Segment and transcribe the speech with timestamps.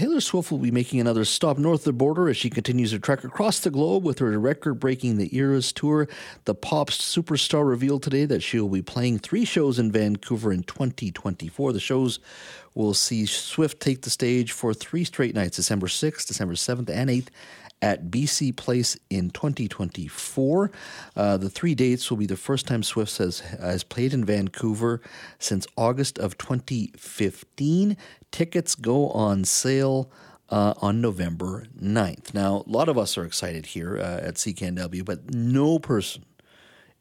[0.00, 3.00] Taylor Swift will be making another stop north of the border as she continues her
[3.00, 6.06] trek across the globe with her record breaking The Eras tour.
[6.44, 10.62] The pop superstar revealed today that she will be playing three shows in Vancouver in
[10.62, 11.72] 2024.
[11.72, 12.20] The shows
[12.78, 17.10] will see Swift take the stage for three straight nights December 6th, December 7th, and
[17.10, 17.28] 8th
[17.82, 20.70] at BC Place in 2024.
[21.16, 25.00] Uh, the three dates will be the first time Swift has, has played in Vancouver
[25.38, 27.96] since August of 2015.
[28.30, 30.10] Tickets go on sale.
[30.50, 32.32] Uh, on November 9th.
[32.32, 36.24] Now, a lot of us are excited here uh, at CKNW, but no person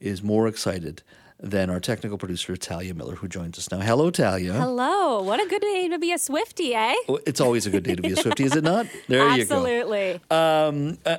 [0.01, 1.01] is more excited
[1.39, 3.79] than our technical producer, Talia Miller, who joins us now.
[3.79, 4.53] Hello, Talia.
[4.53, 5.21] Hello.
[5.21, 6.95] What a good day to be a Swiftie, eh?
[7.27, 8.87] It's always a good day to be a Swiftie, is it not?
[9.07, 10.13] There Absolutely.
[10.13, 10.35] you go.
[10.35, 11.17] Um, uh,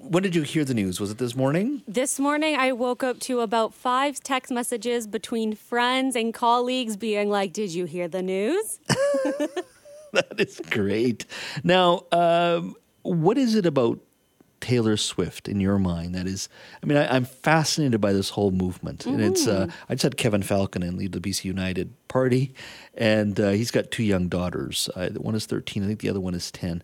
[0.00, 1.00] when did you hear the news?
[1.00, 1.82] Was it this morning?
[1.88, 7.28] This morning, I woke up to about five text messages between friends and colleagues being
[7.30, 8.80] like, Did you hear the news?
[10.12, 11.26] That is great.
[11.64, 13.98] Now, um, what is it about
[14.64, 16.48] Taylor Swift in your mind that is?
[16.82, 19.46] I mean, I, I'm fascinated by this whole movement, and it's.
[19.46, 22.54] Uh, I just had Kevin Falcon and lead the BC United party,
[22.94, 24.88] and uh, he's got two young daughters.
[24.96, 26.82] Uh, one is 13, I think the other one is 10.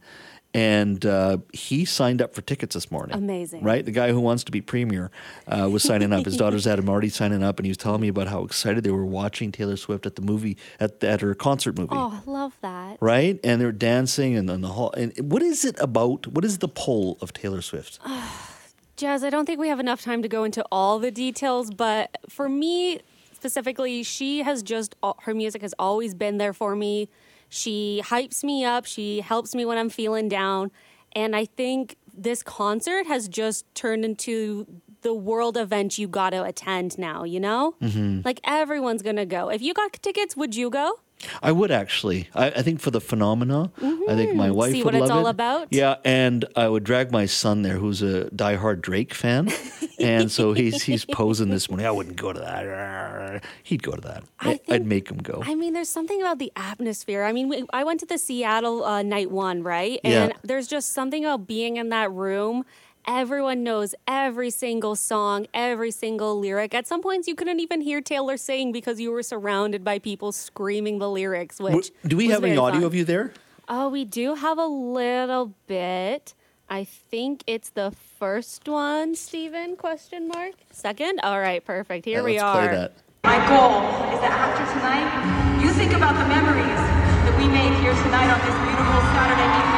[0.52, 3.16] And uh, he signed up for tickets this morning.
[3.16, 3.62] Amazing.
[3.62, 3.84] right?
[3.84, 5.12] The guy who wants to be premier
[5.46, 6.24] uh, was signing up.
[6.24, 8.82] His daughters had him already signing up, and he was telling me about how excited
[8.82, 12.28] they were watching Taylor Swift at the movie at, at her concert movie Oh, I
[12.30, 12.96] love that.
[13.00, 13.38] right?
[13.44, 14.90] And they're dancing and then the whole.
[14.92, 16.26] And what is it about?
[16.26, 18.00] What is the pull of Taylor Swift?
[18.96, 22.18] Jas, I don't think we have enough time to go into all the details, but
[22.28, 23.00] for me
[23.32, 27.08] specifically, she has just, her music has always been there for me.
[27.50, 30.70] She hypes me up, she helps me when I'm feeling down.
[31.12, 34.66] And I think this concert has just turned into
[35.02, 37.74] the world event you got to attend now, you know?
[37.82, 38.20] Mm-hmm.
[38.24, 39.48] Like everyone's going to go.
[39.50, 41.00] If you got tickets, would you go?
[41.42, 42.28] I would actually.
[42.34, 44.72] I, I think for the phenomena, I think my wife Mm-hmm.
[44.72, 45.30] See would what it's love all it.
[45.30, 45.68] about?
[45.70, 49.50] Yeah, and I would drag my son there, who's a diehard Drake fan,
[50.00, 51.84] and so he's he's posing this morning.
[51.86, 53.44] I wouldn't go to that.
[53.62, 54.24] He'd go to that.
[54.40, 55.42] I I'd make him go.
[55.44, 57.24] I mean, there's something about the atmosphere.
[57.24, 60.00] I mean, we, I went to the Seattle uh, night one, right?
[60.02, 60.24] Yeah.
[60.24, 62.64] And there's just something about being in that room.
[63.06, 66.74] Everyone knows every single song, every single lyric.
[66.74, 70.32] At some points, you couldn't even hear Taylor sing because you were surrounded by people
[70.32, 71.58] screaming the lyrics.
[71.58, 72.84] Which Do we have any audio fun.
[72.86, 73.32] of you there?
[73.68, 76.34] Oh, we do have a little bit.
[76.68, 79.76] I think it's the first one, Stephen?
[79.76, 80.52] Question mark.
[80.70, 81.20] Second.
[81.22, 82.04] All right, perfect.
[82.04, 82.68] Here Yeah, we let's are.
[82.68, 82.92] Play that.
[83.24, 83.82] My goal
[84.14, 86.78] is that after tonight, you think about the memories
[87.26, 89.69] that we made here tonight on this beautiful Saturday evening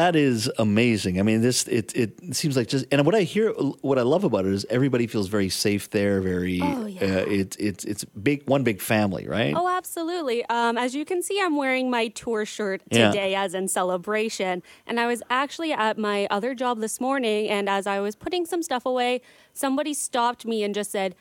[0.00, 1.20] That is amazing.
[1.20, 3.50] I mean, this it it seems like just and what I hear,
[3.82, 6.22] what I love about it is everybody feels very safe there.
[6.22, 7.04] Very, Oh, yeah.
[7.04, 9.52] uh, it's it's it's big one big family, right?
[9.54, 10.42] Oh, absolutely.
[10.46, 13.10] Um, as you can see, I'm wearing my tour shirt Yeah.
[13.10, 14.62] today as in celebration.
[14.86, 18.46] And I was actually at my other job this morning, and as I was putting
[18.46, 19.20] some stuff away,
[19.52, 21.14] somebody stopped me and just said,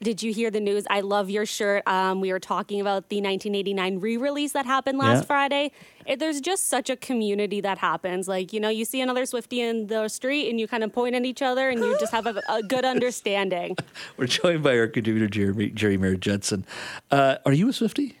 [0.00, 0.86] did you hear the news?
[0.88, 1.82] I love your shirt.
[1.86, 5.22] Um, we were talking about the 1989 re-release that happened last Yeah.
[5.26, 5.72] Friday.
[6.06, 8.28] It, there's just such a community that happens.
[8.28, 11.14] Like you know, you see another Swiftie in the street, and you kind of point
[11.16, 13.76] at each other, and you just have a, a good understanding.
[14.16, 16.64] We're joined by our contributor Jeremy Geri Mayer-Judson.
[17.10, 18.14] Uh, are you a Swiftie?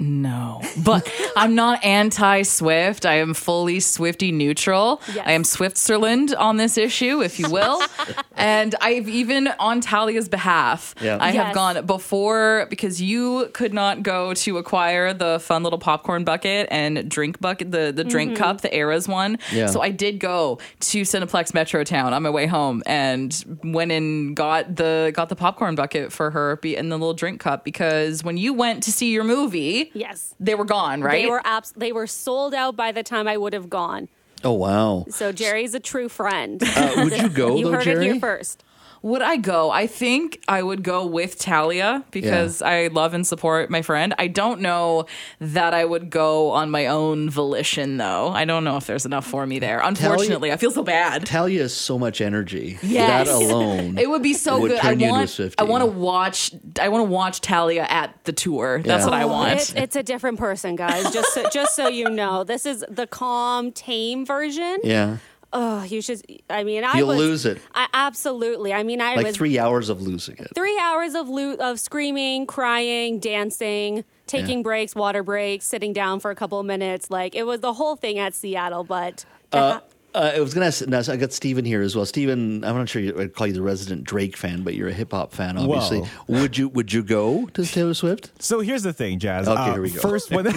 [0.00, 3.04] No, but I'm not anti Swift.
[3.06, 5.00] I am fully Swiftie neutral.
[5.14, 5.24] Yes.
[5.26, 7.82] I am Switzerland on this issue, if you will.
[8.36, 11.18] and I've even on Talia's behalf, Yeah.
[11.20, 16.24] I have gone before because you could not go to acquire the fun little popcorn
[16.24, 18.42] bucket and drink bucket, the, the drink Mm-hmm.
[18.42, 19.38] cup, the Eras one.
[19.52, 19.66] Yeah.
[19.66, 24.76] So I did go to Cineplex Metrotown on my way home and went and got
[24.76, 28.36] the got the popcorn bucket for her be in the little drink cup because when
[28.36, 30.34] you went to see your movie, Yes.
[30.40, 31.24] they were gone, right?
[31.24, 34.08] They were abs- they were sold out by the time I would have gone.
[34.42, 35.04] Oh wow!
[35.10, 36.62] So Geri's a true friend.
[36.64, 38.06] Uh, would you go you though, heard Jerry?
[38.06, 38.64] it here first.
[39.02, 39.70] Would I go?
[39.70, 44.14] I think I would go with Talia because I love and support my friend.
[44.18, 45.06] I don't know
[45.40, 48.28] that I would go on my own volition, though.
[48.28, 49.80] I don't know if there's enough for me there.
[49.82, 51.24] Unfortunately, I feel so bad.
[51.24, 52.78] Talia has so much energy.
[52.82, 53.26] Yes.
[53.28, 53.96] That alone.
[53.96, 54.80] It would be so Would good.
[54.80, 55.30] I turn you into a want.
[55.30, 55.54] Swiftie.
[55.58, 56.52] I want to watch.
[56.78, 58.82] I want to watch Talia at the tour.
[58.82, 59.10] That's Yeah.
[59.10, 59.52] what I Oh, want.
[59.52, 61.10] It, it's a different person, guys.
[61.10, 64.78] Just so, just so you know, this is the calm, tame version.
[64.84, 65.16] yeah,
[65.52, 66.22] Oh, you should.
[66.48, 67.60] I mean, I You'll was, lose it.
[67.74, 68.72] I, absolutely.
[68.72, 70.48] I mean, I like was three hours of losing it.
[70.54, 74.62] three hours of lo- of screaming, crying, dancing, taking Yeah.
[74.62, 77.10] breaks, water breaks, sitting down for a couple of minutes.
[77.10, 78.84] Like it was the whole thing at Seattle.
[78.84, 79.82] But to Uh, ha-
[80.12, 80.84] Uh, I was going to ask.
[80.88, 82.04] No, so I got Steven here as well.
[82.04, 84.92] Steven, I'm not sure you- I'd call you the resident Drake fan, but you're a
[84.92, 86.00] hip hop fan, obviously.
[86.26, 86.42] Well.
[86.42, 88.30] Would you Would you go to Taylor Swift?
[88.42, 89.46] So here's the thing, Jas.
[89.46, 90.00] Uh, Okay, here we go.
[90.00, 90.46] First, when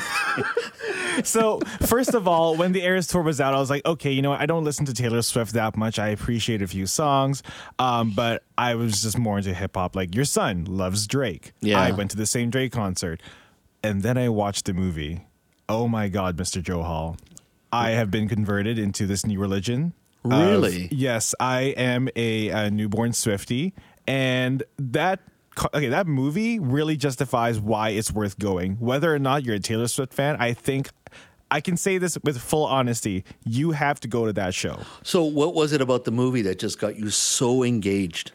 [1.23, 4.21] so first of all, when the Eras tour was out, I was like, okay, you
[4.21, 4.39] know what?
[4.41, 5.99] I don't listen to Taylor Swift that much.
[5.99, 7.43] I appreciate a few songs,
[7.79, 9.95] um, but I was just more into hip hop.
[9.95, 11.53] Like your son loves Drake.
[11.61, 11.79] Yeah.
[11.79, 13.21] I went to the same Drake concert,
[13.83, 15.25] and then I watched the movie.
[15.69, 16.61] Oh my God, Mr.
[16.61, 17.17] Johal,
[17.71, 19.93] I have been converted into this new religion.
[20.25, 20.87] of- Really?
[20.91, 23.73] yes, I am a, a newborn Swiftie,
[24.07, 25.19] and that
[25.73, 28.73] okay, that movie really justifies why it's worth going.
[28.77, 30.89] Whether or not you're a Taylor Swift fan, I think
[31.53, 34.79] I can say this with full honesty: you have to go to that show.
[35.03, 38.31] So, what was it about the movie that just got you so engaged?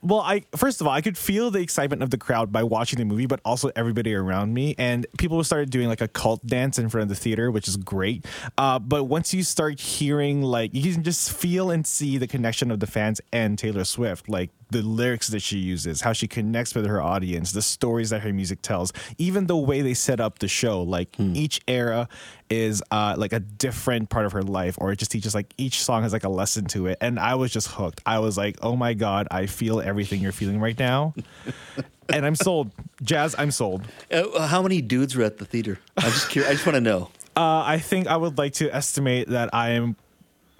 [0.00, 3.00] Well, I first of all, I could feel the excitement of the crowd by watching
[3.00, 6.78] the movie, but also everybody around me, and people started doing like a cult dance
[6.78, 8.24] in front of the theater, which is great.
[8.56, 12.70] Uh, but once you start hearing, like, you can just feel and see the connection
[12.70, 16.74] of the fans and Taylor Swift, like the lyrics that she uses, how she connects
[16.74, 20.38] with her audience, the stories that her music tells, even the way they set up
[20.38, 20.82] the show.
[20.82, 22.08] Like each era
[22.48, 25.82] is uh, like a different part of her life, or it just teaches like each
[25.82, 26.98] song has like a lesson to it.
[27.00, 28.00] And I was just hooked.
[28.06, 31.14] I was like, oh my god, I feel everything you're feeling right now,
[32.08, 32.72] and I'm sold.
[33.02, 33.86] Jas, I'm sold.
[34.10, 35.78] Uh, how many dudes were at the theater?
[35.96, 36.50] I'm just curious.
[36.50, 37.10] I just want to know.
[37.36, 39.96] Uh, I think I would like to estimate that I am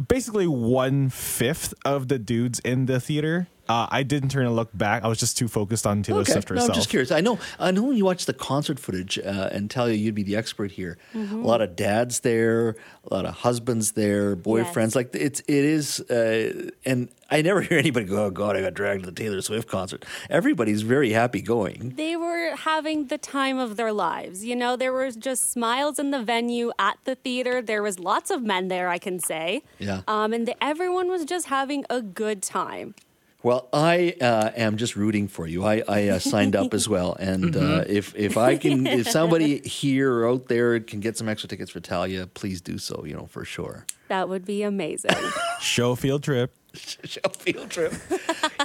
[0.09, 3.49] basically one fifth of the dudes in the theater.
[3.71, 5.05] Uh, I didn't turn and look back.
[5.05, 6.71] I was just too focused on Taylor Okay, Swift no, herself.
[6.71, 7.13] I'm just curious.
[7.13, 10.25] I know, I know when you watch the concert footage, uh, and Talia, you'd be
[10.25, 10.99] the expert here.
[11.15, 11.45] Mm-hmm.
[11.45, 12.71] A lot of dads there,
[13.09, 14.87] a lot of husbands there, boyfriends.
[14.87, 14.95] Yes.
[14.97, 18.75] Like it's, it is, uh, and I never hear anybody go, "Oh God, I got
[18.75, 21.95] dragged to the Taylor Swift concert." Everybody's very happy going.
[21.97, 24.45] They were having the time of their lives.
[24.45, 27.63] You know, there was just smiles in the venue at the theater.
[27.63, 29.63] There was lots of men there, I can say.
[29.79, 30.03] Yeah.
[30.09, 32.97] Um, and the, everyone was just having a good time.
[33.43, 35.65] Well, I uh, am just rooting for you.
[35.65, 37.91] I, I uh, signed up as well, and uh, Mm-hmm.
[37.91, 41.71] if if I can, if somebody here or out there can get some extra tickets
[41.71, 43.05] for Talia, please do so.
[43.07, 43.87] You know for sure.
[44.09, 45.13] That would be amazing.
[45.61, 46.53] Show field trip.
[47.05, 47.93] Show field trip.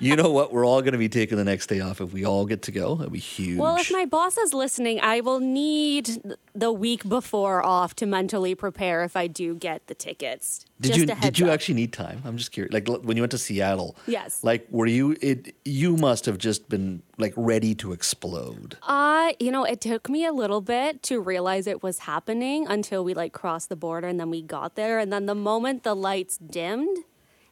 [0.01, 0.53] you know what?
[0.53, 2.71] We're all going to be taking the next day off if we all get to
[2.71, 2.93] go.
[2.93, 3.57] It'll be huge.
[3.57, 6.21] well, if my boss is listening, I will need
[6.53, 10.65] the week before off to mentally prepare if I do get the tickets.
[10.79, 11.53] did you did you up.
[11.53, 12.21] actually need time?
[12.25, 12.73] I'm just curious.
[12.73, 13.95] Like when you went to Seattle.
[14.07, 14.43] Yes.
[14.43, 15.15] Like were you?
[15.21, 18.77] It you must have just been like ready to explode.
[18.83, 23.03] Uh, you know, it took me a little bit to realize it was happening until
[23.03, 24.99] we like crossed the border and then we got there.
[24.99, 26.97] And then the moment the lights dimmed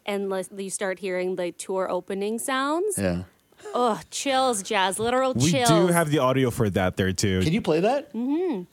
[0.06, 3.24] and you start hearing the tour opening sounds, Yeah.
[3.74, 5.70] oh, chills, Jas, literal We chills.
[5.70, 7.42] do have the audio for that there too.
[7.42, 8.14] Can you play that?
[8.14, 8.64] Mm-hmm.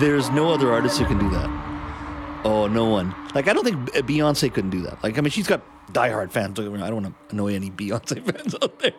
[0.00, 1.75] There's no other artist who can do that.
[2.46, 3.14] Oh, no one.
[3.34, 5.02] Like I don't think Beyonce couldn't do that.
[5.02, 5.62] Like I mean, she's got
[5.92, 6.54] diehard fans.
[6.54, 8.92] Don't get me wrong, I don't want to annoy any Beyonce fans out there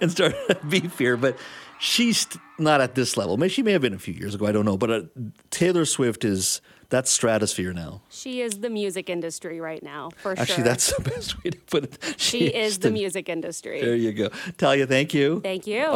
[0.00, 0.34] and start
[0.68, 1.38] beef here, but
[1.78, 2.26] she's
[2.58, 3.36] not at this level.
[3.36, 4.46] Maybe she may have been a few years ago.
[4.46, 4.76] I don't know.
[4.76, 5.02] But uh,
[5.50, 8.00] Taylor Swift is that's stratosphere now.
[8.08, 10.52] she is the music industry right now, for Actually, sure.
[10.52, 12.14] Actually, that's the best way to put it.
[12.16, 13.80] she is the music industry.
[13.80, 14.86] There you go, Talia.
[14.86, 15.40] Thank you.
[15.40, 15.86] Thank you.